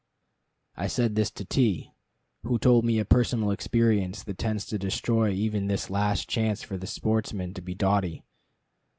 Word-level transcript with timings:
I 0.75 0.87
said 0.87 1.13
this 1.13 1.29
to 1.29 1.45
T, 1.45 1.91
who 2.41 2.57
told 2.57 2.85
me 2.85 2.97
a 2.97 3.05
personal 3.05 3.51
experience 3.51 4.23
that 4.23 4.39
tends 4.39 4.65
to 4.65 4.79
destroy 4.79 5.29
even 5.29 5.67
this 5.67 5.91
last 5.91 6.27
chance 6.27 6.63
for 6.63 6.75
the 6.75 6.87
sportsman 6.87 7.53
to 7.53 7.61
be 7.61 7.75
doughty. 7.75 8.23